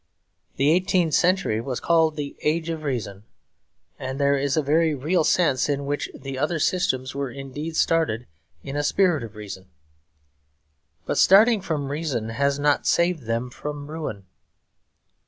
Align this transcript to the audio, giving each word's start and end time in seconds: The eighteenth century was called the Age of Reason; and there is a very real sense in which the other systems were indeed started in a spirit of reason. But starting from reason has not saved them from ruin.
The 0.55 0.71
eighteenth 0.71 1.13
century 1.13 1.61
was 1.61 1.79
called 1.79 2.15
the 2.15 2.35
Age 2.41 2.69
of 2.69 2.81
Reason; 2.81 3.23
and 3.99 4.19
there 4.19 4.35
is 4.35 4.57
a 4.57 4.63
very 4.63 4.95
real 4.95 5.23
sense 5.23 5.69
in 5.69 5.85
which 5.85 6.09
the 6.15 6.39
other 6.39 6.57
systems 6.57 7.13
were 7.13 7.29
indeed 7.29 7.75
started 7.75 8.25
in 8.63 8.75
a 8.75 8.81
spirit 8.83 9.21
of 9.23 9.35
reason. 9.35 9.67
But 11.05 11.19
starting 11.19 11.61
from 11.61 11.91
reason 11.91 12.29
has 12.29 12.57
not 12.57 12.87
saved 12.87 13.25
them 13.27 13.51
from 13.51 13.91
ruin. 13.91 14.25